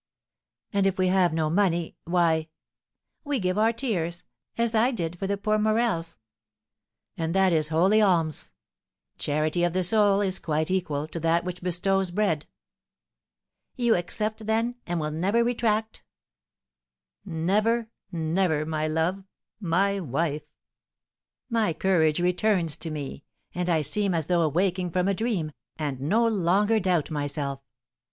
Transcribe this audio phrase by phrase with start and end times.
[0.73, 2.49] "And if we have no money, why"
[3.23, 4.23] "We give our tears,
[4.57, 6.17] as I did for the poor Morels."
[7.17, 8.51] "And that is holy alms.
[9.19, 12.47] 'Charity of the soul is quite equal to that which bestows bread.'"
[13.75, 16.03] "You accept, then, and will never retract?"
[17.23, 19.23] "Never, never, my love
[19.59, 20.47] my wife!
[21.47, 23.23] My courage returns to me,
[23.53, 27.61] and I seem as though awaking from a dream, and no longer doubt myself.